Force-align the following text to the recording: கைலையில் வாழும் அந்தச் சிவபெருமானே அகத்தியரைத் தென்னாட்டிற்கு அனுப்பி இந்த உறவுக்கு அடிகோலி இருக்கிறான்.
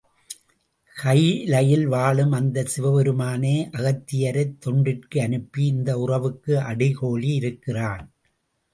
கைலையில் 0.95 1.83
வாழும் 1.83 2.31
அந்தச் 2.31 2.71
சிவபெருமானே 2.73 3.53
அகத்தியரைத் 3.77 4.57
தென்னாட்டிற்கு 4.65 5.19
அனுப்பி 5.21 5.65
இந்த 5.65 5.99
உறவுக்கு 5.99 6.59
அடிகோலி 6.61 7.33
இருக்கிறான். 7.33 8.05